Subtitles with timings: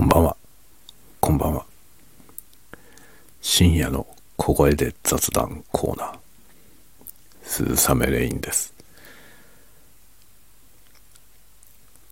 [0.00, 0.36] こんばんは。
[1.20, 1.66] こんばんは。
[3.42, 4.06] 深夜の
[4.38, 6.18] 小声で雑談コーナー。
[7.42, 8.72] 鈴雨レインです。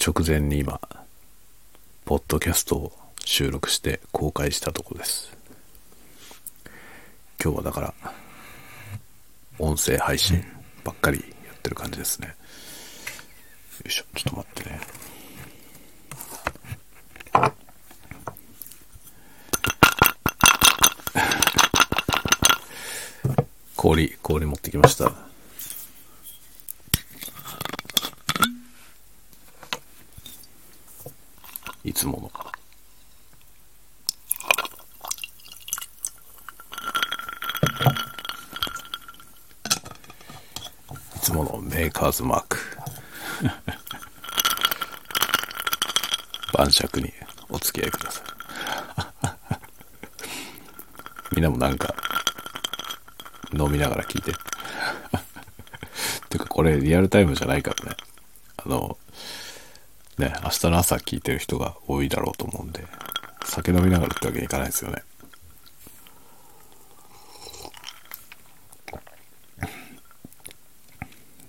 [0.06, 0.79] 直前に今、
[2.04, 2.93] ポッドキャストを
[3.25, 5.34] 収録して公開したとこです。
[7.43, 7.95] 今日はだから、
[9.59, 10.45] 音声配信
[10.84, 12.29] ばっかりやってる感じですね。
[12.29, 12.34] よ
[13.86, 14.79] いしょ、ちょっと待ってね。
[23.89, 25.11] 氷、氷持ってきました。
[31.83, 32.31] いつもの。
[41.17, 42.59] いつものメーカーズマーク。
[46.53, 47.11] 晩酌に
[47.48, 48.25] お付き合いください。
[51.36, 51.95] みんなもなんか、
[53.59, 54.33] 飲みながら聞いて。
[56.31, 57.97] てかこれリアルタイムじゃないからね。
[58.56, 58.98] あの、
[60.19, 62.84] ね、明日の朝聞いてる人が多いだろうと思うんで、
[63.45, 65.03] 酒飲みながらってわけにいかないですよね。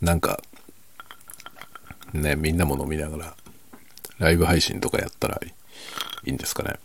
[0.01, 0.41] なんか、
[2.13, 3.35] ね、みんなも飲みながら、
[4.17, 5.53] ライブ配信とかやったらい
[6.29, 6.75] いんですかね。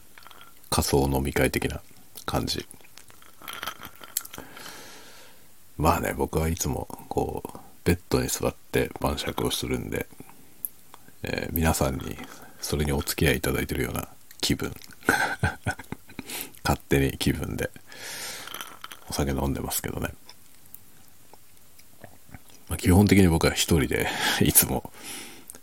[0.71, 1.81] 仮想飲み会的な
[2.27, 2.67] 感じ。
[5.77, 10.07] まあね、僕はいつもこう、ベッドに座って晩酌をするんで、
[11.23, 12.17] えー皆さんに
[12.61, 14.09] それにお付き合いいただいてるような
[14.41, 14.73] 気分。
[16.65, 17.71] 勝手に気分で
[19.11, 20.15] お酒飲んでますけどね。
[22.69, 24.09] まあ、基本的に僕は一人で
[24.41, 24.91] いつも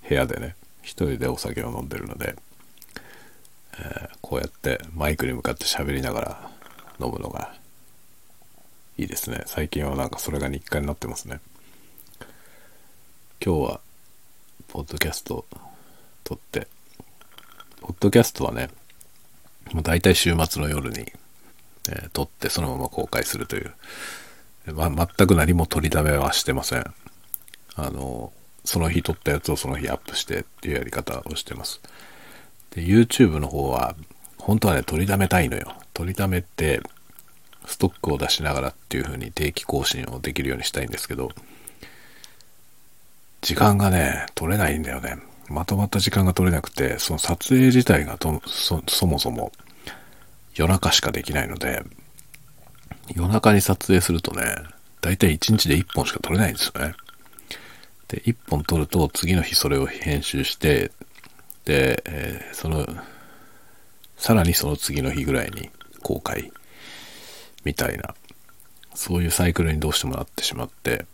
[0.07, 2.35] 部屋でね、一人でお酒を飲んでるので、
[3.73, 6.51] えーこうやってマイクに向かって喋りながら
[7.01, 7.53] 飲むのが
[8.97, 9.43] いいですね。
[9.45, 11.39] 最近はなんかそれが日課になってますね。
[13.43, 13.79] 今日は、
[14.67, 15.45] ポッドキャスト
[16.23, 16.67] 撮って、
[17.81, 18.69] ポッドキャストはね、
[19.73, 21.11] もう大体週末の夜に、
[21.89, 23.73] えー撮ってそのまま公開するという、
[24.73, 26.85] ま、全く何も取りだめはしてません。
[27.75, 28.31] あの、
[28.63, 31.81] その日撮ったやつをその日アップしてっていうやり方をしてます。
[32.71, 33.95] で、YouTube の方は、
[34.37, 35.73] 本当はね、取りだめたいのよ。
[35.93, 36.81] 取りだめって、
[37.65, 41.31] ストックを出しながらっていう風に定期更新をできるようにしたいんですけど、
[43.41, 45.17] 時間がね、取れないんだよね。
[45.49, 49.51] まとまった時間が取れなくて、その撮影自体がそそもそも
[50.55, 51.83] 夜中しかできないので、
[53.15, 54.43] 夜中に撮影するとね、
[55.01, 56.93] だいたい1日で1本しか撮れないんですよね。
[58.07, 60.91] で、1本撮ると次の日それを編集して、
[61.65, 62.85] で、えーその、
[64.17, 65.69] さらにその次の日ぐらいに
[66.03, 66.51] 公開
[67.63, 68.15] みたいな、
[68.93, 71.05] そういうサイクルにどうしてもなってしまって、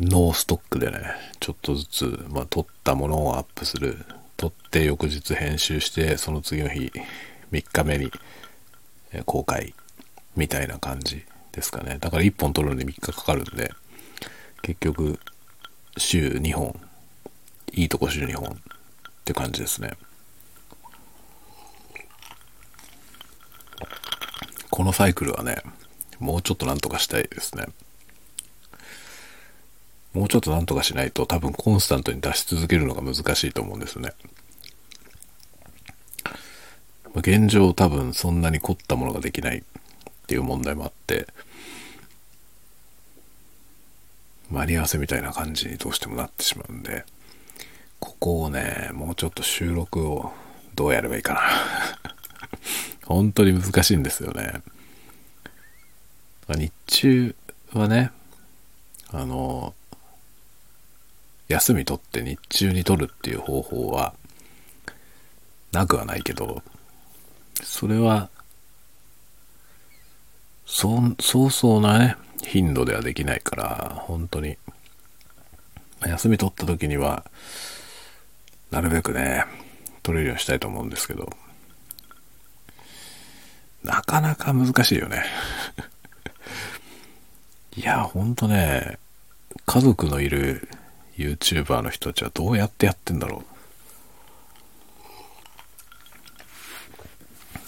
[0.00, 4.04] ノーストックでね、ちょっとずつ、まあ、撮ったものをアップする。
[4.36, 6.90] 撮って翌日編集して、その次の日、
[7.52, 8.10] 3日目に
[9.24, 9.74] 公開
[10.34, 11.98] みたいな感じですかね。
[12.00, 13.72] だから1本撮るのに3日かかるんで、
[14.62, 15.20] 結局、
[15.96, 16.80] 週2本、
[17.72, 18.56] いいとこ週2本っ
[19.24, 19.92] て感じですね。
[24.72, 25.58] このサイクルはね、
[26.18, 27.66] もうちょっとなんとかしたいですね。
[30.14, 34.12] もうちょっとなんとかしないと多分コンスタントに出し続けるのが難しいと思うんですね。
[37.16, 39.62] 現状多分そんなに凝ったものができないっ
[40.26, 41.26] ていう問題もあって、
[44.50, 47.04] 間に合わせみたいな感じにどうしてもなってしまうんで、
[48.00, 50.32] ここをね、もうちょっと収録を
[50.74, 51.42] どうやればいいかな。
[53.06, 54.62] 本当に難しいんですよね。
[56.48, 57.34] 日中
[57.72, 58.10] はね、
[59.10, 59.74] あの、
[61.48, 64.14] 休み取って日中に取るっていう方法は
[65.72, 66.62] なくはないけど、
[67.62, 68.30] それは、
[70.66, 74.56] そう、そうそうなね、頻度ではできないから、本当に、
[76.06, 77.24] 休み取った時には、
[78.70, 79.44] なるべくね、
[80.02, 81.30] 取れるようにしたいと思うんですけど、
[83.84, 85.24] なかなか難しいよね。
[87.76, 88.98] いや、ほんとね、
[89.66, 90.68] 家族のいる
[91.16, 93.44] YouTuber の人たちはどうやってやってんだろ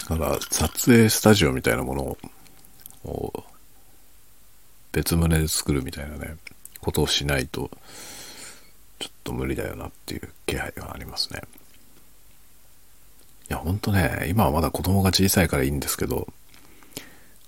[0.07, 0.09] う。
[0.09, 2.17] だから、撮影スタジオみたいなもの
[3.11, 3.45] を、
[4.91, 6.37] 別棟で作るみたいなね、
[6.79, 7.69] ことをしないと、
[8.99, 11.41] ちょっと無理だよなっていう気配がありますね。
[13.49, 16.27] いやほんとね、今はまだ子供が小さいからいいんですけど、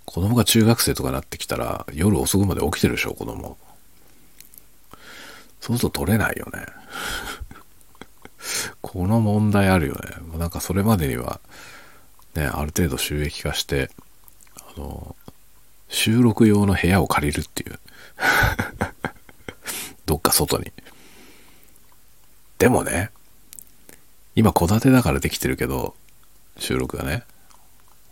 [0.05, 3.57] 子供が中学生とかなってきたら、夜遅くまで起きてるでしょ、子供。
[5.59, 6.65] そうすると取れないよね。
[8.81, 10.37] この問題あるよね。
[10.37, 11.41] なんかそれまでには、
[12.35, 13.89] ね、ある程度収益化して、
[14.55, 15.15] あの、
[15.89, 17.79] 収録用の部屋を借りるっていう。
[20.05, 20.71] どっか外に。
[22.59, 23.11] でもね、
[24.37, 25.95] 今戸建てだからできてるけど、
[26.59, 27.23] 収録がね、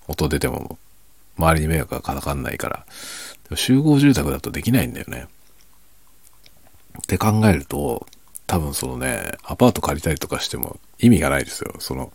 [0.08, 0.80] 音出ても
[1.38, 2.68] 周りに迷惑がかかんないか
[3.52, 3.56] ら。
[3.56, 5.28] 集合住宅だとできないんだよね。
[7.00, 8.08] って考えると、
[8.48, 11.76] 多分そのね、アパート借りたりとかしても意味がないですよ。
[11.78, 12.12] その、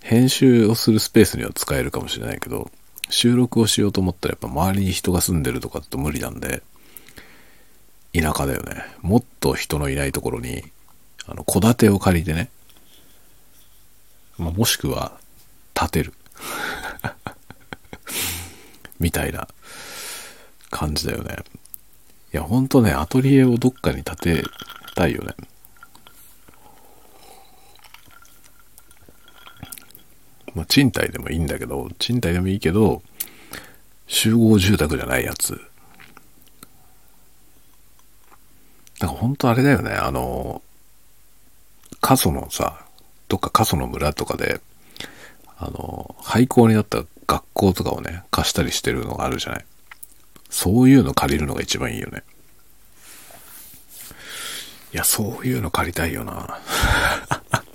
[0.00, 2.70] 編集をするスペースには使えるかもしれないけど、
[3.08, 6.62] 収録をしようと思ったらやっぱ周りに人が住んでるとかだと無理なんで、
[8.12, 8.84] 田舎だよね。
[9.00, 10.64] もっと人のいないところに、
[11.24, 12.50] あの、戸建てを借りてね、
[14.38, 15.18] まあ、もしくは、
[15.74, 16.14] 建てる。
[18.98, 19.48] みたいな
[20.70, 21.36] 感じだよね。
[22.32, 24.44] いや、ほんとね、アトリエをどっかに建て
[24.94, 25.34] たいよね。
[30.54, 33.02] まあ、賃貸でもいいんだけど、賃貸でもいいけど、
[34.06, 35.60] 集合住宅じゃないやつ。
[38.98, 40.62] だから本当あれだよね、あの、
[42.00, 42.84] 過疎のさ、
[43.32, 44.60] どっか過疎の村とかで、
[45.56, 49.64] あの、廃校になった学校とかをね、貸したりしてるのがあるじゃない。
[50.50, 52.24] そういうの借りるのが一番いいよね。
[54.92, 56.60] いや、そういうの借りたいよな。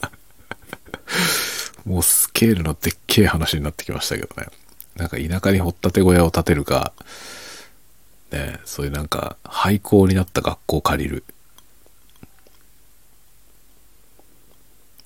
[1.85, 4.49] もうスケールのでっけえ話になってきましたけどね。
[4.95, 6.93] なんか田舎に掘ったて小屋を建てるか、
[8.29, 11.23] ね、そういうなんか廃校になった学校を借りる。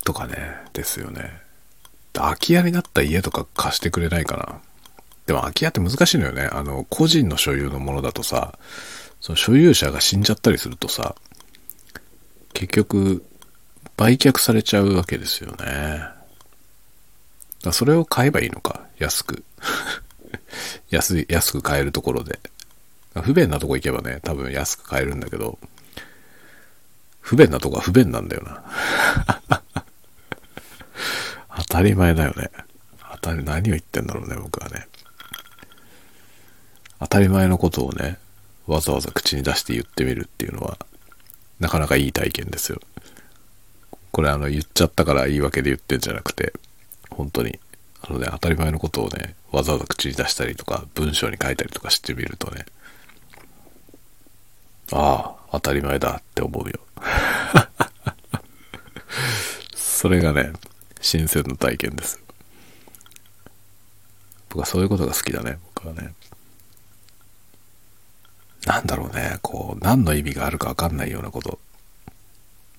[0.01, 1.41] とかね、ですよね。
[2.13, 4.61] 空き家になった家とか貸してくれないかな。
[5.25, 6.49] でも空き家って難しいのよね。
[6.51, 8.57] あの、個人の所有のものだとさ、
[9.19, 11.15] その所有者が死んじゃったりするとさ、
[12.53, 13.23] 結局、
[13.97, 16.01] 売却されちゃうわけですよね。
[17.63, 19.43] だそれを買えばいいのか、安く。
[20.89, 22.39] 安い、安く買えるところで。
[23.21, 25.59] 不便なとこ行けばね、多分安く買えるんだけど、
[27.19, 29.60] 不便なとこは不便なんだよな。
[31.57, 32.49] 当たり前だよね。
[33.13, 34.87] 当たり、何を言ってんだろうね、僕はね。
[36.99, 38.17] 当たり前のことをね、
[38.67, 40.77] わざわざ口に出して言ってみるっていうのは、
[41.59, 42.79] なかなかいい体験ですよ。
[44.11, 46.53] これあの、言っちゃったから言い訳で言ってんじゃなくて、
[47.09, 47.59] 本当に、
[48.01, 52.65] あのね、当たり前のことをね、わざわざ口に出したりとか、文章に書いたりとかしてみるとね、
[54.93, 56.79] ああ、当たり前だって思うよ。
[59.75, 60.51] それがね、
[61.01, 62.19] 新鮮な体験です。
[64.49, 66.13] 僕はそういうことが好きだね、僕はね。
[68.65, 71.59] なんだろうね、こう、何の意味があるかわかんないようなこと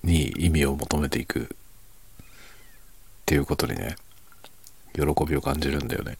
[0.03, 1.47] に意味を求めていくっ
[3.25, 3.95] ていうことにね、
[4.93, 6.17] 喜びを感じるんだよね。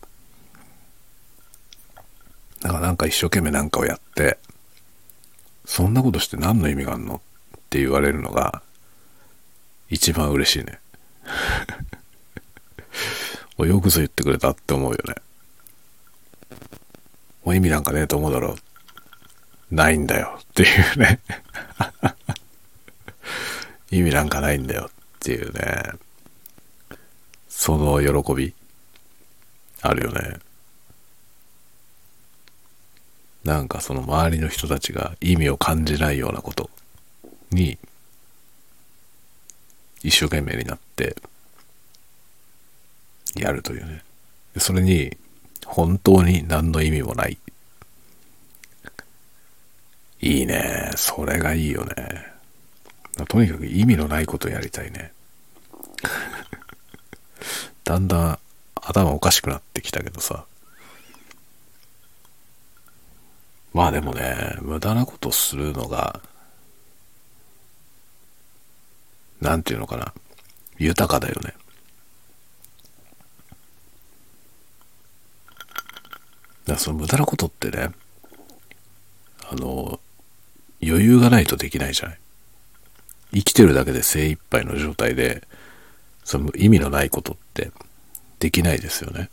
[2.62, 4.38] だからなんか一生懸命なんかをやって、
[5.66, 7.20] そんなことして何の意味があんのっ
[7.70, 8.62] て言われるのが
[9.90, 10.80] 一番嬉しいね。
[13.58, 15.16] よくぞ言ってくれたって思うよね。
[17.44, 18.56] もう意味なんかねえと思うだろ
[19.72, 19.76] う。
[19.76, 21.20] ないんだよっていうね。
[23.92, 25.92] 意味なんかないんだよっていうね。
[27.48, 28.54] その喜び。
[29.82, 30.40] あるよね。
[33.44, 36.70] なんかその周りの人たちが意味を感じないようなこと
[37.52, 37.78] に
[40.02, 41.16] 一生懸命になって
[43.36, 44.04] やるというね。
[44.58, 45.16] それに
[45.66, 47.38] 本当に何の意味もない。
[50.22, 50.92] いいね。
[50.96, 51.94] それがいいよね。
[53.28, 55.12] とにかく意味のないことやりたいね。
[57.84, 58.40] だんだん
[58.76, 60.46] 頭おかしくなってきたけどさ。
[63.74, 66.22] まあでもね、無駄なことするのが、
[69.42, 70.14] なんていうのかな。
[70.78, 71.54] 豊かだよね。
[76.74, 77.90] だその無駄なことってね、
[79.50, 80.00] あの、
[80.82, 82.20] 余裕がないとできないじゃない。
[83.34, 85.48] 生きてるだけで精一杯の状態で、
[86.24, 87.72] その意味のないことって
[88.40, 89.30] できないですよね。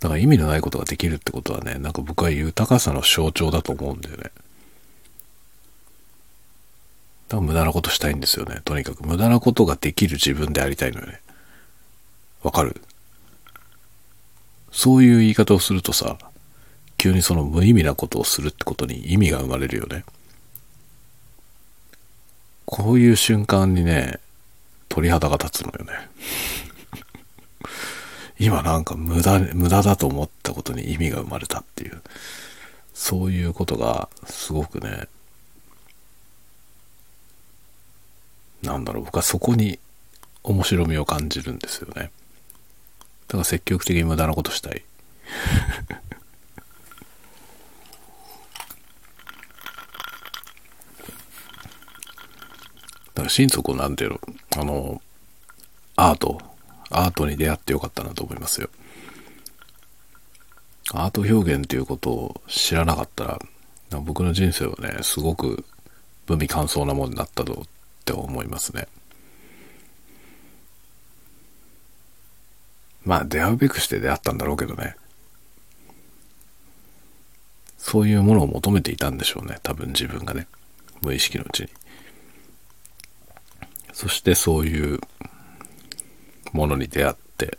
[0.00, 4.22] だから意味のないことができるってことはね、なんか僕は豊かさの象徴だと思うんだよね。
[4.24, 4.34] だか
[7.36, 8.60] ら無駄なことしたいんですよね。
[8.64, 11.20] とにかく無駄なことができる自分でありたいのよね。
[12.42, 12.80] わかる？
[14.72, 16.18] そういう言い方をするとさ、
[16.96, 20.04] 急にその無意味なことをするってことに意味が生まれるよね。
[22.64, 24.18] こういう瞬間にね、
[24.88, 25.92] 鳥肌が立つのよね。
[28.40, 32.02] 今なんか無駄、無駄だと思ったことに意味が生まれたっていう、
[32.94, 35.06] そういうことがすごくね、
[38.62, 39.78] なんだろう、僕はそこに
[40.42, 42.10] 面白みを感じるんですよね。
[43.32, 44.84] だから積極的に無駄なことしたい。
[53.14, 54.20] だから心底なんていうの、
[54.58, 55.02] あの、
[55.96, 56.42] アート、
[56.90, 58.68] アートに出会ってよかったなと思いますよ。
[60.92, 63.38] アート表現っていうことを知らなかったら、
[64.02, 65.64] 僕の人生はね、すごく
[66.26, 67.56] 文味乾燥なものになったとっ
[68.04, 68.88] て思いますね。
[73.04, 74.96] まあ出会うべくして出会ったんだろうけどね。
[77.78, 79.58] そういうものを求めていたんでしょうね。
[79.62, 80.46] 多分自分がね。
[81.02, 81.68] 無意識のうちに。
[83.92, 85.00] そしてそういう
[86.52, 87.58] ものに出会って、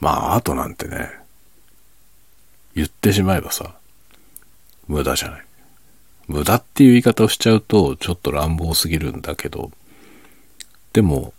[0.00, 1.10] まあアートなんてね、
[2.74, 3.74] 言ってしまえばさ、
[4.86, 5.44] 無駄じゃない。
[6.28, 9.72] 無駄っていう言い方をしちゃうとちょっと乱暴すぎるんだけど、
[10.92, 11.34] でも、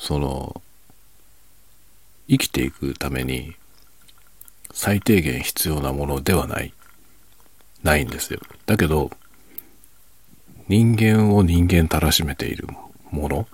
[0.00, 0.62] その、
[2.26, 3.54] 生きていくために
[4.72, 6.72] 最低限必要なものではない。
[7.82, 8.40] ないんですよ。
[8.66, 9.10] だけど、
[10.68, 12.66] 人間を人間たらしめている
[13.10, 13.48] もの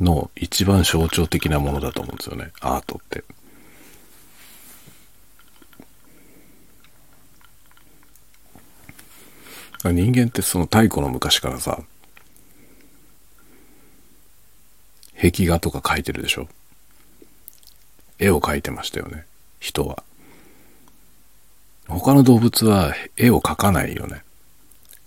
[0.00, 2.50] の一番象徴的なものだと思うんですよね。
[2.60, 3.24] アートって。
[9.84, 11.82] 人間ってその太古の昔からさ、
[15.30, 16.48] 壁画とか描いてるでしょ？
[18.18, 19.24] 絵を描いてましたよね。
[19.58, 20.02] 人は。
[21.88, 24.22] 他の動物は絵を描かないよね。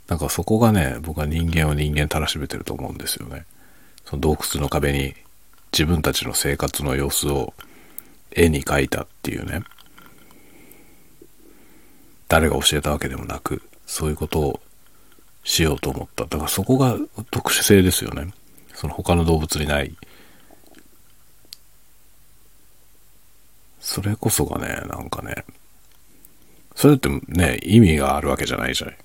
[0.08, 3.46] なんかそこがね、僕は人間を人間たらしめてると思うんですよね。
[4.06, 5.14] その洞窟の壁に
[5.72, 7.54] 自分たちの生活の様子を
[8.32, 9.64] 絵に描いたっていうね。
[12.28, 14.60] 誰が教えたわけでもなく、そういうことを
[15.44, 16.26] しようと思った。
[16.26, 16.98] だからそこが
[17.32, 18.34] 特殊性ですよね。
[18.74, 19.96] その他の動物にない。
[23.88, 25.46] それこそがね、なんかね、
[26.76, 28.98] それってね、意味があるわけじゃないじゃない。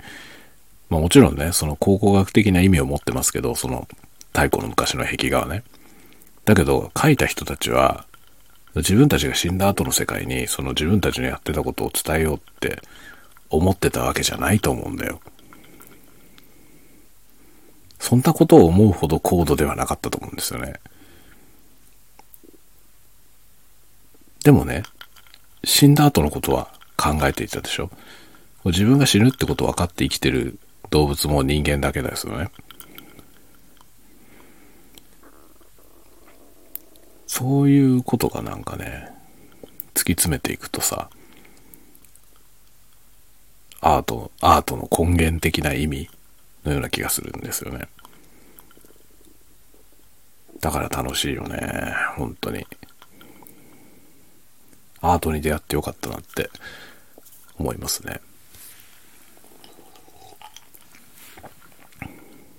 [0.91, 3.87] まあもちろんね、その考古学的な意味を持ってますけど、その
[4.35, 5.63] 太古の昔の壁画はね。
[6.45, 8.07] だけど、書いた人たちは、
[8.75, 12.83] 自分たちが死んだ後の世界に、その自分たちのやってたことを伝えようって
[13.51, 15.21] 思ってたわけじゃないと思うんだよ。
[18.01, 20.75] そんなことを思うほど高度ではなかったと思うんですよね。
[24.45, 24.83] でもね、
[25.65, 27.91] 死んだ後のことは考えていたでしょ？
[28.65, 30.59] 自分が死ぬってこと分かって生きてる
[30.91, 32.51] 動物も人間だけですよね。
[37.27, 39.09] そういうことがなんかね、
[39.95, 41.09] 突き詰めていくとさ、
[43.81, 46.09] アート、アートの根源的な意味
[46.65, 47.89] のような気がするんですよね。
[50.61, 51.59] だから楽しいよね、
[52.17, 52.67] 本当に。
[55.03, 56.49] アートに出会ってよかったなって
[57.59, 58.21] 思いますね。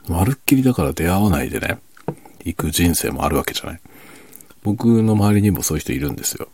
[0.08, 1.80] まるっきりだから出会わないでね、
[2.44, 3.80] 行く人生もあるわけじゃない。
[4.62, 6.50] 僕の周りにもそういう人いるんですよ。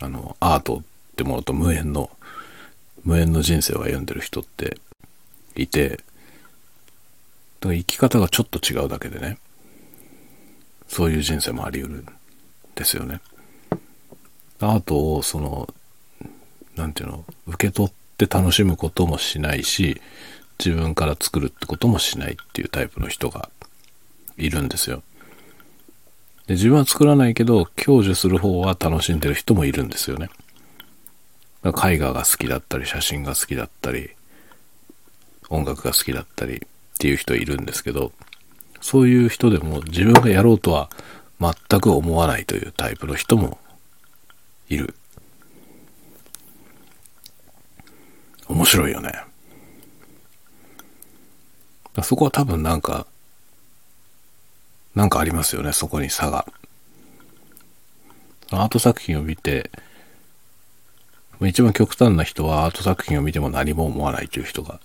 [0.00, 0.82] あの、アートっ
[1.16, 2.10] てものと無縁の、
[3.04, 4.78] 無縁の人生を歩んでる人って
[5.56, 9.38] いて、だから生き方がちょっと違うだけでね、
[10.88, 12.06] そういう人生もあり得るん
[12.74, 13.20] ですよね。
[14.62, 15.72] アートをその、
[16.76, 20.00] なんていうの、受け取って楽しむこともしないし、
[20.64, 23.48] 自分から作るってこともしないっていうタイプの人が
[24.36, 25.02] いるんですよ。
[26.46, 30.30] で自分は作らないけど、享受する方は楽しんでる人もいるんですよね。
[31.64, 34.10] 絵画が好きだったり、写真が好きだったり、
[35.48, 36.58] 音楽が好きだったりっ
[36.98, 38.12] ていう人いるんですけど、
[38.80, 40.90] そういう人でも自分がやろうとは
[41.40, 43.58] 全く思わないというタイプの人も
[44.72, 44.94] いる。
[48.48, 49.12] 面白いよね。
[52.02, 53.06] そこは多分なんか、
[54.94, 56.46] なんかありますよね、そこに差が。
[58.50, 59.70] アート作品を見て、
[61.42, 64.80] 一番極端な人はアート作品を見ても何も思わないという人が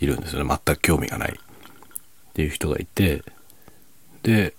[0.00, 0.60] いるんですよね。
[0.66, 3.22] 全く興味がないっていう人がいて、
[4.22, 4.54] で、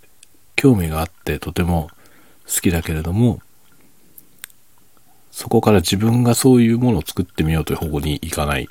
[0.56, 1.90] 興味があってとても
[2.46, 3.42] 好きだけれども、
[5.38, 8.68] そこから自分がそういうものを作ってみようという方向に行かない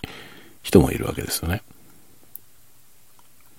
[0.64, 1.62] 人もいるわけですよね。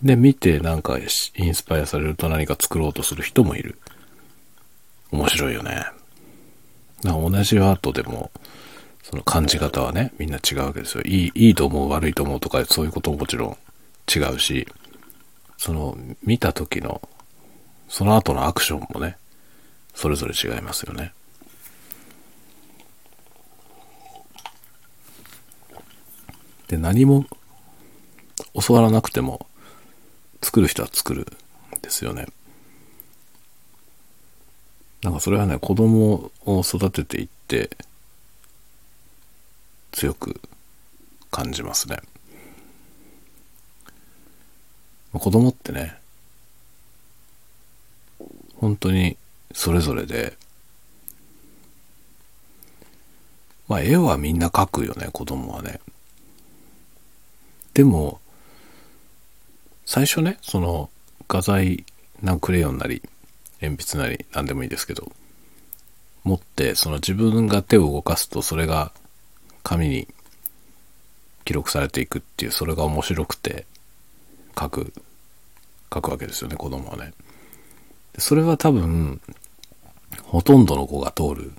[0.04, 3.78] で、見てなんかインスパイアされると何か作ろうとする人もいる。
[5.12, 5.86] 面白いよね。
[7.02, 8.30] 同じアートでも、
[9.04, 11.04] その感じ方はね、みんな違うわけですよ。
[11.06, 13.58] いい、いいと思う、悪いと思うとか、そういうことももちろん
[14.14, 14.68] 違うし、
[15.58, 17.02] その、見た時の、
[17.88, 19.16] その後のアクションもね、
[19.96, 21.14] それぞれ違いますよね。
[26.68, 27.26] で、何も
[28.66, 29.48] 教わらなくても、
[30.42, 31.22] 作る人は作る
[31.78, 32.28] んですよね。
[35.02, 37.70] なんかそれはね、子供を育てていって、
[39.92, 40.40] 強く
[41.32, 41.98] 感じますね。
[45.14, 45.98] 子供ってね、
[48.58, 49.18] 本当に
[49.54, 50.38] それぞれで、
[53.68, 55.80] まあ絵はみんな描くよね、子供はね。
[57.78, 58.20] でも、
[59.86, 60.90] 最初ね、その
[61.28, 61.86] 画材、
[62.24, 63.04] なんクレヨンなり、
[63.62, 65.12] 鉛筆なり、なんでもいいですけど、
[66.24, 68.92] 持って、その自分が手を動かすと、それが
[69.62, 70.08] 紙に
[71.46, 73.68] 記録されていくっていう、それが面白くて、
[74.60, 74.92] 書く、
[75.94, 77.14] 書くわけですよね、子供はね。
[78.18, 79.22] それは多分、
[80.24, 81.52] ほとんどの子が通る、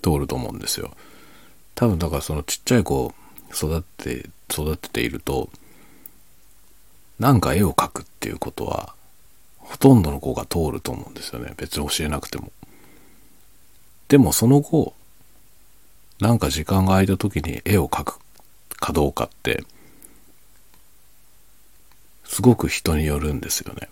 [0.00, 0.96] 通ると思うんですよ。
[1.74, 3.14] 多分だからそのちっちゃい子
[3.52, 4.30] 育て、
[4.62, 5.50] 育てていると、
[7.18, 8.94] なんか絵を描くっていうことは、
[9.58, 11.54] ほとんどの子が通ると思うんですよね。
[11.56, 12.52] 別に教えなくても。
[14.08, 14.94] でもその後、
[16.20, 18.18] なんか時間が空いた時に絵を描く
[18.76, 19.64] かどうかって、
[22.24, 23.88] すごく人によるんですよね。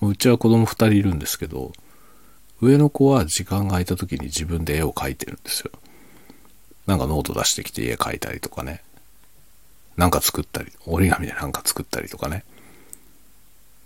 [0.00, 1.72] うちは子供2人いるんですけど、
[2.60, 5.70] 上の子は時間が空いた時に自分で絵を描いてるんですよ。
[6.88, 8.82] なんかノート出してきて絵描いたりとかね。
[9.98, 12.44] なんか作ったり、折り紙でなんか作ったりとかね。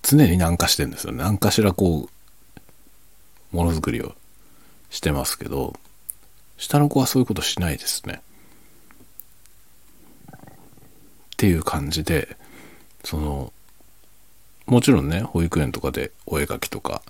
[0.02, 1.12] 常になんかしてんですよ。
[1.12, 2.08] 何かしらこ
[3.52, 4.14] う、ものづくりを
[4.88, 5.74] してますけど、
[6.58, 8.22] 下の子はそういうことしないですね。
[10.32, 10.38] っ
[11.38, 12.36] ていう感じで、
[13.02, 13.52] その、
[14.66, 17.02] もちろんね、保育園とかでお絵描きとか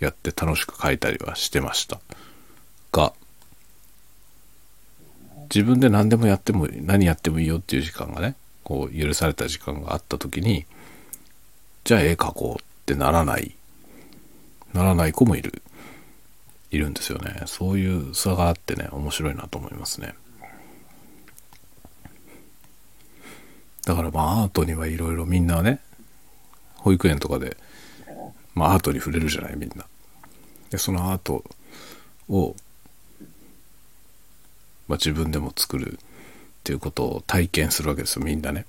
[0.00, 1.98] やって楽しく描いたりはしてました。
[2.92, 3.14] が、
[5.52, 10.64] 自分で何でもやっても、何やってもいいよっていう時間がね、こう許された時間があった時に、
[11.82, 13.56] じゃあ絵描こうってならない、
[14.72, 15.60] ならない子もいる、
[16.70, 17.42] いるんですよね。
[17.46, 20.14] そういう差があってね、面白いなと思いますね。
[23.84, 25.80] だからまあアートにはいろいろみんなね、
[26.76, 27.56] 保育園とかで、
[28.54, 29.84] まあアートに触れるじゃないみんな。
[30.70, 31.42] で、そのアート
[32.28, 32.54] を
[34.90, 35.96] まあ、自分でも作るっ
[36.64, 38.66] ていうことを体験するわけですよみんなね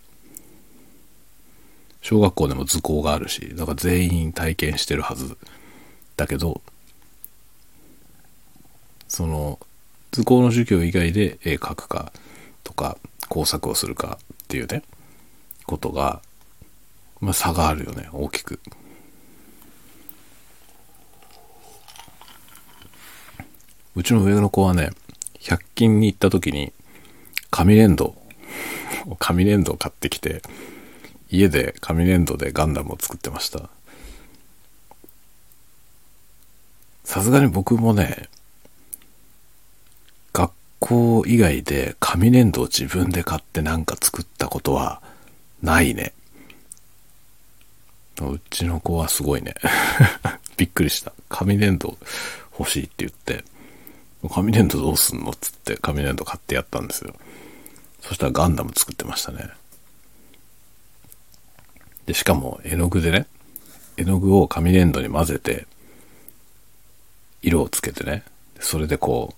[2.04, 5.36] 小学校でも図工があるしだから全員体験してるはず
[6.18, 6.62] だけど
[9.08, 9.60] その
[10.12, 12.12] 図工の授業以外で絵描くか
[12.64, 14.84] とか工作をするかっていうね
[15.66, 16.22] ことが、
[17.20, 18.60] まあ、差があるよね大きく。
[23.96, 24.92] うちの上の子はね
[25.42, 26.72] 100均に行った時に、
[27.50, 28.16] 紙粘土、
[29.20, 30.42] 紙粘土を買ってきて、
[31.30, 33.70] 家で紙粘土でガンダムを作ってました。
[37.04, 38.30] さすがに僕もね、
[40.34, 45.02] 学校以外で紙粘土を自分で買ってなんか作ったことは
[45.62, 46.14] ないね。
[48.22, 49.56] うちの子はすごいね。
[50.58, 51.12] びっくりした。
[51.28, 51.98] 紙粘土
[52.58, 53.44] 欲しいって言って、
[54.30, 55.32] 紙粘土どうすんの？
[55.32, 57.16] っつって紙粘土買ってやったんですよ。
[58.02, 59.50] そしたらガンダム作ってましたね。
[62.06, 63.28] で、しかも絵の具でね、
[63.98, 65.68] 絵の具を紙粘土に混ぜて、
[67.42, 68.24] 色をつけてね、
[68.60, 69.36] それでこう、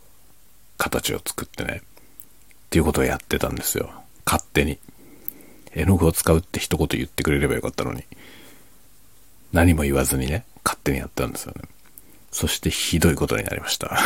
[0.77, 1.87] 形を作ってね、っ
[2.69, 3.91] ていうことをやってたんですよ。
[4.25, 4.79] 勝手に。
[5.75, 8.03] 絵の具を使うって一言言ってくれればよかったのに。
[9.51, 11.61] 何も言わずにね、勝手にやったんですよね。
[12.33, 13.97] そしてひどいことになりました。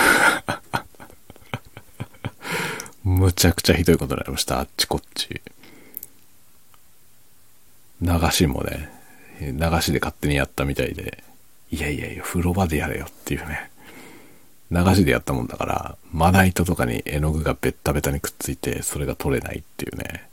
[3.04, 4.60] むちゃくちゃひどいことになりました。
[4.60, 5.42] あっちこっち。
[8.02, 8.90] 流しもね、
[9.40, 11.24] 流しで勝手にやったみたいで、
[11.72, 13.72] いやいやいや、風呂場でやれよっていうね。
[14.72, 20.28] 流しでやったもんだから、まな板とかに絵の具がベッタベタにくっついて、それが取れないっていうね。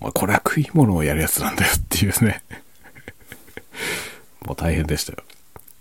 [0.00, 2.42] お前、これは食い物をやるやつなんだよっていうね。
[4.40, 5.18] もう大変でしたよ。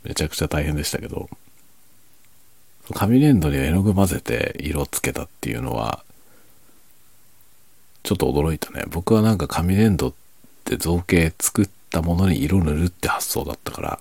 [0.03, 1.29] めちゃくちゃ大変でしたけど、
[2.91, 6.03] 紙粘土に絵の具混ぜて色つけたっていうのは、
[8.03, 8.83] ちょっと驚いたね。
[8.89, 10.13] 僕はなんか紙粘土っ
[10.65, 13.99] て造形作ったものに色塗るって発想だったから、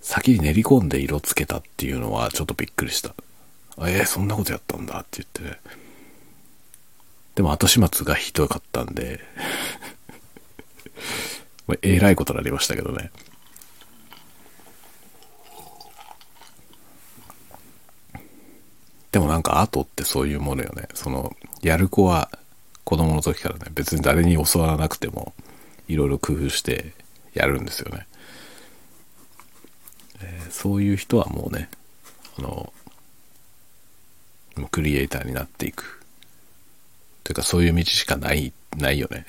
[0.00, 3.14] 先に練り込んで色つけたっていうのはちょっとびっくりした。
[3.78, 5.60] えー、そんなことやったんだって言ってね。
[7.36, 9.20] でも後始末がひどかったんで
[11.80, 13.10] えらいことになりましたけどね。
[19.12, 20.88] でもなんかアートってそういうものよね。
[20.94, 22.30] その、やる子は
[22.84, 25.34] 子供の時からね、別に誰に教わらなくても、
[25.86, 26.94] いろいろ工夫して
[27.34, 28.06] やるんですよね。
[30.22, 31.68] えー、そういう人はもうね、
[32.38, 32.72] あの、
[34.70, 36.00] クリエイターになっていく。
[37.24, 39.26] というかそういう道しかない、ないよね。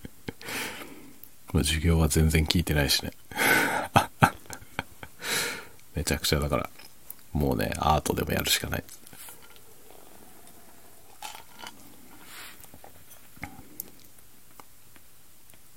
[1.52, 3.12] もう授業は全然聞いてないしね。
[5.96, 6.70] めちゃくちゃだから。
[7.32, 8.84] もうね、アートでもやるしかない。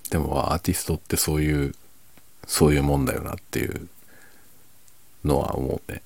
[0.09, 1.75] でもアーティストってそういう、
[2.45, 3.87] そういうもんだよなっていう
[5.23, 6.01] のは思うね。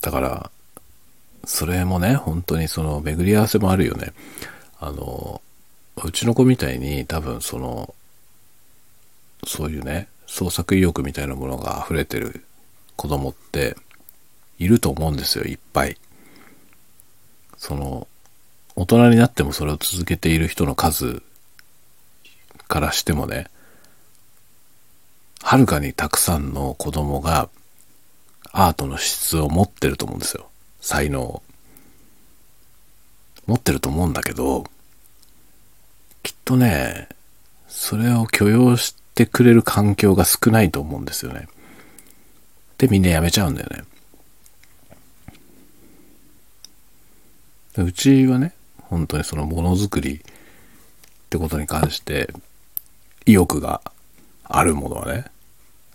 [0.00, 0.50] だから、
[1.44, 4.12] それもね、本当にその巡り合わせもあるよね。
[4.78, 5.40] あの、
[6.04, 7.94] うちの子みたいに多分その、
[9.46, 12.46] そういうね、創作意欲みたいなものが溢れてる
[12.96, 13.76] 子供って
[14.58, 15.98] いると思うんですよ、いっぱい。
[17.58, 18.08] その、
[18.74, 21.22] 大人になってもそれを続けている人の数
[22.66, 23.50] からしてもね、
[25.42, 27.50] はるかにたくさんの子供が
[28.52, 30.48] アートの質を持ってると思うんですよ。
[30.80, 31.42] 才能を。
[33.46, 34.64] 持ってると思うんだけど、
[36.22, 37.10] きっとね、
[37.68, 41.46] それを許容しってくれる環境が少ないと思うんですよね。
[42.78, 43.84] で、みんな辞めちゃうんだよね。
[47.76, 50.20] うちはね、本当にそのものづくりっ
[51.28, 52.32] てことに関して
[53.26, 53.82] 意欲が
[54.44, 55.26] あるものはね、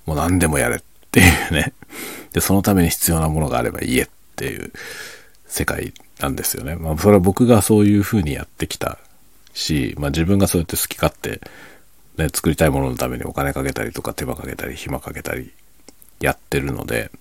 [0.05, 0.79] もう何でもやれっ
[1.11, 1.73] ていうね。
[2.33, 4.71] で、そのために必要なものがあれば言えっていう
[5.47, 6.75] 世界なんですよね。
[6.75, 8.99] まあ、それは僕がそういうふうにやってきた
[9.53, 11.41] し、まあ自分がそうやって好き勝手
[12.17, 15.51] ね、作りたいもののためにお金かけたりとか手間かけたり暇かけたり
[16.19, 17.11] やってるので、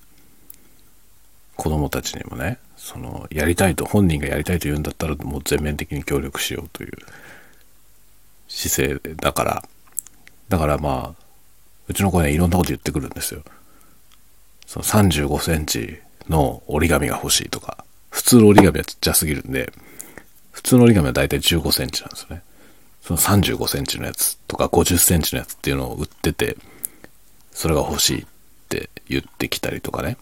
[1.56, 6.92] 子供たちにもね、その、やりたいと、本人がやりたいと言うんだったらもう全面的に協力しようという
[8.48, 9.68] 姿勢だから、
[10.48, 11.24] だからまあ、
[11.88, 13.42] うちの子ね、いろんなこと言ってくるんですよ。
[14.66, 19.72] その35センチの折り紙が欲しいとか、普通の折り紙はちっちゃすぎるんで、
[20.52, 22.42] 普通の折り紙はだいたい15センチなんですよね。
[23.06, 26.56] その35センチのやつとか50センチのやつっていうのを売ってて、
[27.52, 28.26] それが欲しいっ
[28.68, 30.16] て言ってきたりとかね。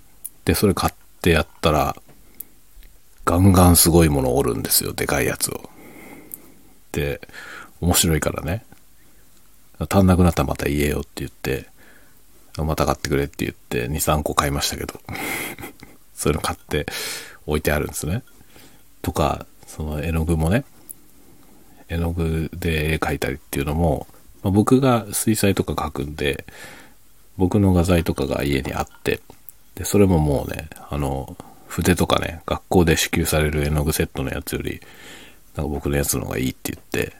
[0.44, 0.92] で、それ買っ
[1.22, 1.96] てやったら、
[3.24, 5.70] ガンガンすごいものを折るんですよ、でかいやつを。
[6.92, 7.26] で、
[7.80, 8.66] 面白いからね。
[9.88, 11.70] 足んなくなったらまた言えよって言って、
[12.58, 15.00] また買ってくれって言って、2、3個買いましたけど。
[16.14, 16.84] そういうの買って
[17.46, 18.22] 置いてあるんですね。
[19.00, 20.66] とか、その絵の具もね、
[21.94, 24.06] 絵の具で絵描いたりっていうのも、
[24.42, 26.44] まあ、僕が水彩とか描くんで、
[27.36, 29.20] 僕の画材とかが家にあって、
[29.74, 34.80] で、それももうね、あの、筆とかね、学校で支給される絵の具セットのやつより、
[35.56, 37.16] なんか僕のやつの方がいいって言って、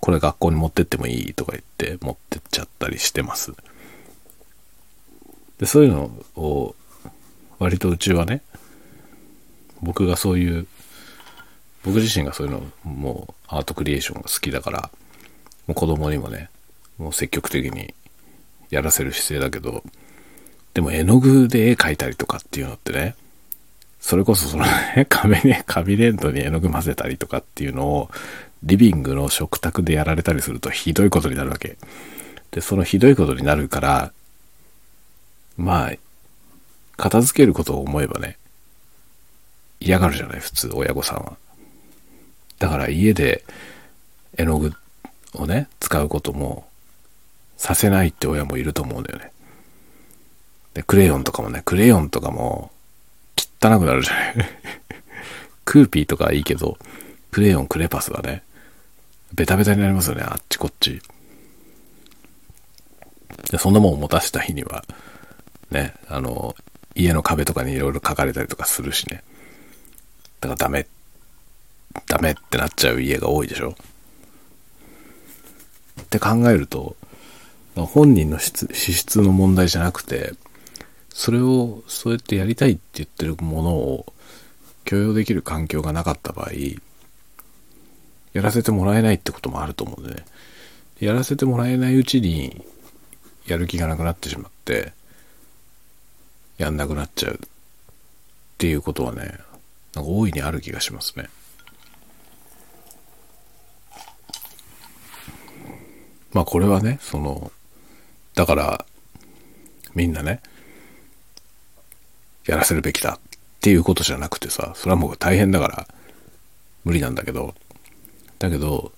[0.00, 3.52] これ学校に持ってってもいいとか言って持ってっちゃったりしてます。
[5.58, 6.74] で、そういうのを、
[7.58, 8.42] 割とうちはね、
[9.82, 10.66] 僕がそういう
[11.84, 14.90] 僕自身がそういうのもうアートクリエーションが好きだから
[15.66, 16.50] もう子供にもね
[16.98, 17.94] もう積極的に
[18.70, 19.82] やらせる姿勢だけど
[20.72, 23.14] でも絵の具で絵描いたりとかっていうのってね
[24.00, 28.10] それこそそのね壁に紙粘土に絵の具混ぜたりとかっていうのを
[28.62, 31.76] リビングの食卓でやられたりするとひどいことになるわけ。
[32.50, 34.12] でそのひどいことになるから
[35.56, 35.92] まあ
[36.96, 38.38] 片付けることを思えばね
[39.80, 41.36] 嫌がるじゃない普通親御さんは。
[42.64, 43.44] だから家で
[44.38, 44.72] 絵の具
[45.34, 46.66] をね、使うことも
[47.58, 49.32] させないって親もいると思うんだよね。
[50.72, 52.72] で、クレヨンとかもね、クレヨンとかも
[53.36, 54.34] 汚くなるじゃない
[55.66, 56.78] クーピーとかいいけど、
[57.30, 58.42] クレヨン、クレパスはね、
[59.34, 61.02] ベタベタになりますよね、あっちこっち。
[63.50, 64.86] で、そんなもん持たせた日には、
[65.70, 66.56] ね、あの、
[66.94, 69.22] 家の壁とかにいろいろ書かれたりとかするしね。
[70.40, 70.86] だからダメっ
[72.14, 73.74] ダメってなっちゃう家が多いでしょ？
[76.00, 76.94] って考えると、
[77.74, 80.34] 本人の資質の問題じゃなくて、
[81.08, 84.12] それをそうやってやりたいって言ってるものを
[84.84, 86.52] 許容できる環境がなかった場合、
[88.32, 90.24] やらせてもらえないってこともあると思うんでね。
[91.00, 92.64] やらせてもらえないうちに、
[93.48, 94.92] やる気がなくなってしまって、
[96.58, 97.38] やんなくなっちゃうっ
[98.56, 99.36] ていうことはね、
[99.94, 101.28] なんか大いにある気がしますね。
[106.34, 107.50] まあこれはね、その、
[108.34, 108.84] だから、
[109.94, 110.42] みんなね、
[112.44, 115.88] やらせるべきだっていうことじゃなくてさ、それはもう大変だから
[116.84, 117.54] 無理なんだけど、
[118.38, 118.92] だけど、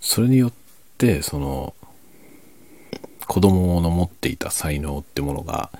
[0.00, 0.52] それによっ
[0.96, 1.74] て、その、
[3.26, 5.70] 子供の持っていた才能ってものが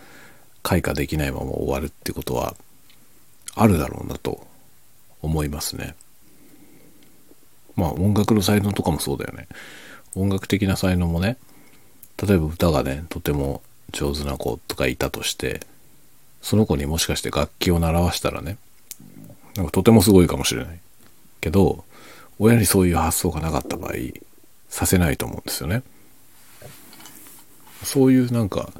[0.62, 2.56] 開花できないまま終わるってことは
[3.54, 4.46] あるだろうなと
[5.22, 5.94] 思いますね。
[7.76, 9.46] まあ音楽の才能とかもそうだよね。
[10.14, 11.36] 音楽的な才能もね、
[12.22, 15.60] 例えば歌がね、とても上手な子とかいたとして、
[16.42, 18.58] その子にもしかして楽器を習わしたらね、
[19.56, 20.80] なんかとてもすごいかもしれない。
[21.40, 21.84] けど、
[22.38, 23.92] 親にそういう発想がなかった場合、
[24.68, 25.82] させないと思うんですよね。
[27.82, 28.72] そういうなんか、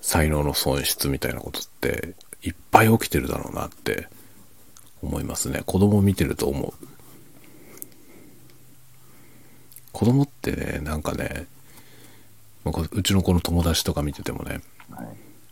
[0.00, 4.08] 才能の損失みたいなことっていっぱい起きてるだろうなって
[5.02, 5.62] 思いますね。
[5.64, 6.86] 子供見てると思う。
[9.94, 11.46] 子供ってね、なんかね、
[12.64, 14.60] うちの子の友達とか見ててもね、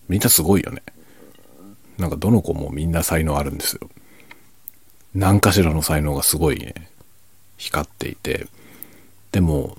[0.08, 0.82] みんなすごいよね。
[1.96, 3.88] なんかどの子もみんな才能あるんですよ。
[5.14, 6.74] 何かしらの才能がすごいね、
[7.56, 8.48] 光っていて、
[9.30, 9.78] でも、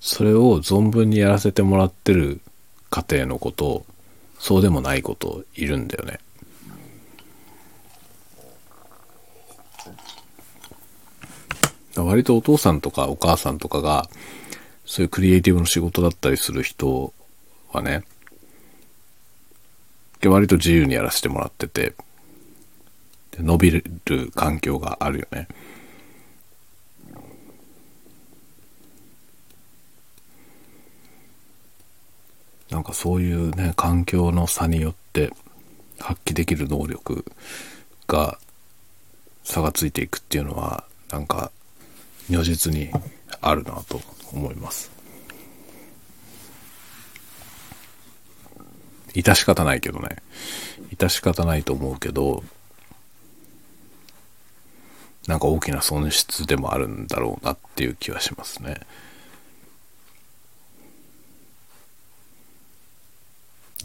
[0.00, 2.42] それを存分にやらせてもらってる
[2.90, 3.86] 家庭の子と、
[4.38, 6.18] そうでもない子といるんだよね。
[11.96, 14.08] 割とお父さんとかお母さんとかが、
[14.86, 17.12] そういうクリエイティブの仕事だったりする人
[17.72, 18.04] はね、
[20.24, 21.94] 割と自由にやらせてもらってて、
[23.38, 23.84] 伸びる
[24.34, 25.48] 環境があるよね。
[32.70, 35.30] なんかそういうね、環境の差によって
[35.98, 37.24] 発揮できる能力
[38.08, 38.38] が
[39.44, 41.52] 差がついていくっていうのは、なんか
[42.30, 42.90] 如実に
[43.40, 44.00] あるなと
[44.32, 44.90] 思います。
[49.14, 50.16] 致し方ないけどね。
[50.96, 52.42] 致し方ないと思うけど、
[55.26, 58.80] なんか大きな損失でもあるんだろうなっていう気はしますね。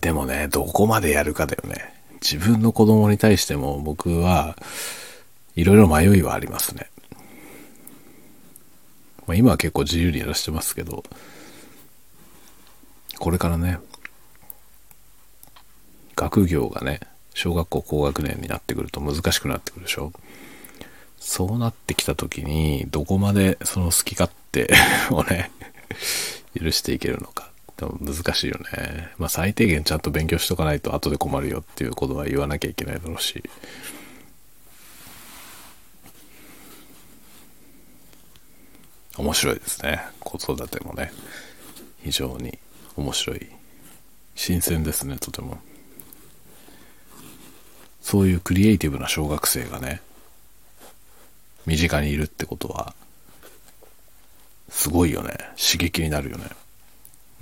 [0.01, 1.93] でもね、どこまでやるかだよね。
[2.21, 4.57] 自分の子供に対しても僕は
[5.55, 6.89] いろいろ迷いはありますね。
[9.27, 11.03] まあ、今は結構自由にやらしてますけど、
[13.19, 13.79] これからね、
[16.15, 17.01] 学業がね、
[17.33, 20.11] 小学校高学年になってくると難しくなってくるでしょ
[21.19, 24.73] そうなってきた時に、どこまでその好き勝手
[25.11, 25.51] をね、
[26.59, 27.51] 許していけるのか。
[27.75, 29.09] でも難しいよね。
[29.19, 33.43] まあ最低限ちゃんと勉強しとかないと後で困るよっていうことは言わなきゃいけないだろうし。
[39.17, 40.01] 面白いですね。
[40.19, 41.11] 子育てもね。
[42.03, 42.57] 非常に
[42.95, 43.47] 面白い。
[44.35, 45.57] 新鮮ですね、とても。
[48.01, 50.01] そういうクリエイティブな小学生がね、
[51.65, 52.93] 身近にいるってことは、
[54.69, 55.37] すごいよね。
[55.57, 56.45] 刺激になるよね。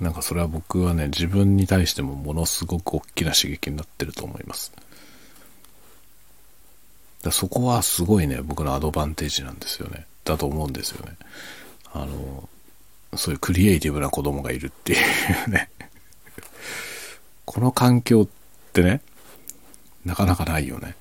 [0.00, 4.72] なんかそれは僕はね、自分に対してもものすごく大きな刺激になってると思います。
[7.22, 10.06] だそこはすごいね、僕のアドバンテージなんですよね。
[10.24, 11.16] だと思うんですよね。
[12.02, 12.48] あの、
[13.16, 14.96] そういうクリエイティブな子供がいるってい
[15.46, 15.70] うね
[17.46, 19.00] この環境ってね、
[20.04, 20.94] なかなかないよね。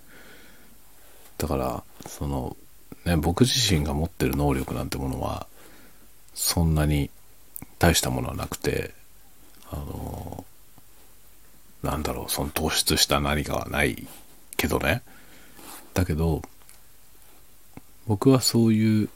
[1.38, 2.56] だから、その、
[3.04, 5.48] ね、僕自身が持ってる能力なんてものは、
[6.34, 7.10] そんなに
[7.80, 8.94] 大したものはなくて、
[9.72, 10.46] あの、
[11.84, 14.08] なんだろう、その突出した何かはない
[14.58, 15.04] けどね。
[15.94, 16.42] だけど、
[18.08, 19.10] 僕はそういう、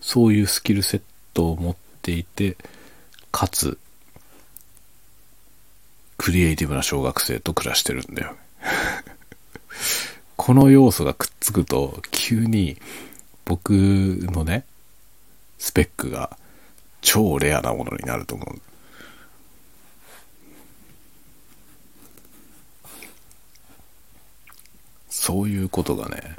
[0.00, 1.02] そういうスキルセッ
[1.34, 2.56] トを持っていて、
[3.30, 3.78] かつ、
[6.16, 8.36] クリエイティブな小学生と暮らしてるんだよ。
[10.36, 12.80] この要素がくっつくと、急に
[13.44, 14.64] 僕のね、
[15.58, 16.36] スペックが
[17.00, 18.60] 超レアなものになると思う。
[25.08, 26.36] そういうことがね、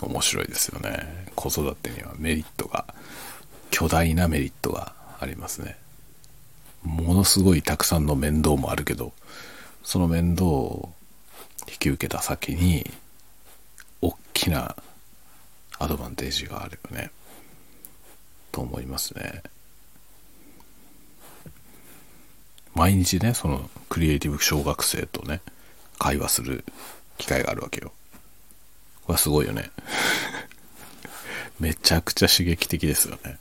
[0.00, 1.26] 面白いですよね。
[1.34, 2.86] 子育てにはメリットが
[3.70, 5.76] 巨大なメリットがありますね。
[6.82, 9.12] ものすごいたくさんの面倒もあるけど、
[9.82, 10.92] その面倒を
[11.68, 12.88] 引き受けた先に、
[14.00, 14.76] 大きな
[15.78, 17.10] アドバンテージがあるよね。
[18.52, 19.42] と思いますね。
[22.74, 25.40] 毎日ね、そのクリエイティブ小学生とね、
[25.98, 26.64] 会話する
[27.16, 27.92] 機会があるわけよ。
[29.12, 29.70] はすごいよね。
[31.58, 33.38] めちゃくちゃ刺激的ですよね。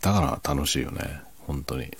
[0.00, 1.20] だから楽しいよね。
[1.46, 1.96] 本当に。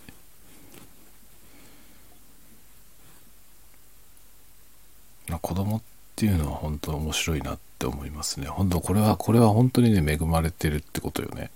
[5.42, 5.82] 子供っ
[6.16, 8.46] ていうのは本当面白いなって思いますね。
[8.46, 11.50] 本当これは、これは本当にね、恵まれてるってことよね。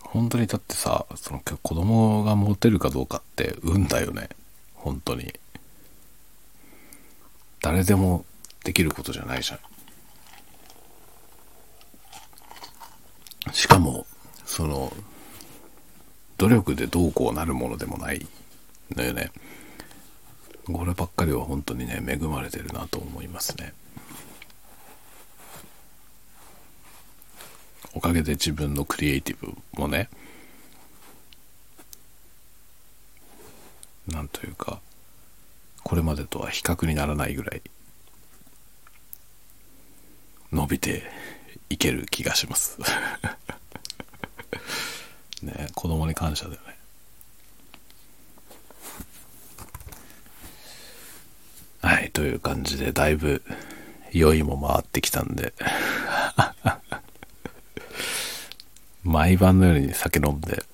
[0.00, 4.28] 本当にだってさ、その子供が持てるかどうかって運だよね。
[4.86, 5.34] 本当に。
[7.60, 8.24] 誰でも
[8.62, 9.56] できることじゃないじゃ
[13.50, 13.52] ん。
[13.52, 14.06] しかも、
[14.44, 14.92] その、
[16.38, 18.24] 努力でどうこうなるものでもない
[18.94, 19.32] のよね。
[20.72, 23.72] こればっかりは本当にね、恵まれてるなと思いますね。
[27.92, 30.08] おかげで自分のクリエイティブもね、
[34.08, 34.80] なんというか、
[35.82, 37.62] これまでとは比較にならないぐらい、
[40.52, 41.02] 伸びて
[41.68, 42.78] いける気がします
[45.42, 46.76] ね子供に感謝だよね。
[51.82, 53.42] はい、という感じで、だいぶ
[54.12, 55.52] 酔いも回ってきたんで
[59.04, 60.64] 毎晩のように酒飲んで、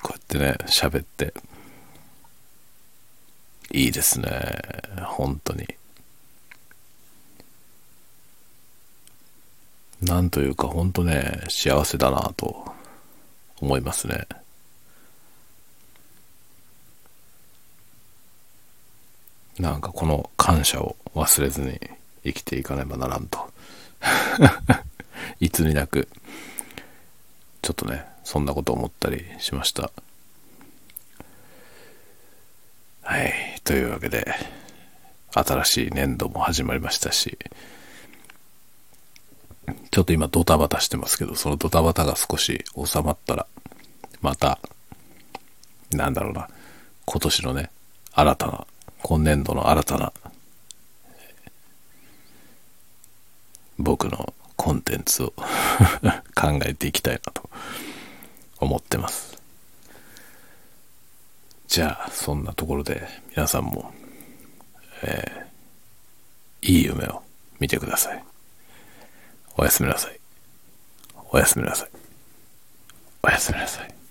[0.00, 1.34] こうやってね、喋って、
[3.72, 4.28] いいですね。
[5.02, 5.66] 本当に。
[10.02, 12.70] なんというか、本当ね、幸せだなと
[13.60, 14.26] 思いますね。
[19.58, 21.78] なんかこの感謝を忘れずに
[22.24, 23.50] 生きていかねばならんと。
[25.40, 26.08] いつになく、
[27.62, 29.90] ちょっとね、そんなこと思ったりしました。
[33.02, 33.41] はい。
[33.64, 34.26] というわけで、
[35.32, 37.38] 新しい年度も始まりましたし、
[39.90, 43.46] ちょっと今ドタバタしてますけど、そのドタバタが少し収まったら、
[44.20, 44.58] また、
[45.92, 46.48] なんだろうな、
[47.04, 47.70] 今年のね、
[48.12, 48.66] 新たな
[49.02, 50.12] 今年度の新たな
[53.78, 55.32] 僕のコンテンツを
[56.36, 57.50] 考えていきたいなと
[58.58, 59.41] 思ってます。
[61.72, 63.94] じゃあ、そんなところで皆さんも、
[65.02, 67.22] えー、いい夢を
[67.60, 68.22] 見てください。
[69.56, 70.20] おやすみなさい。
[71.30, 71.88] おやすみなさい。
[73.22, 74.01] おやすみなさい。